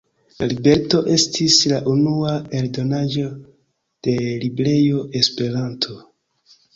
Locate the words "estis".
1.15-1.57